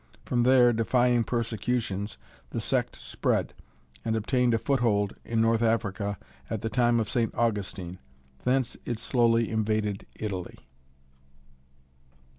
[0.25, 2.17] From there, defying persecutions,
[2.49, 3.53] the sect spread,
[4.03, 6.17] and obtained a foothold in northern Africa
[6.49, 7.31] at the time of St.
[7.35, 7.99] Augustine.
[8.43, 10.57] Thence it slowly invaded Italy."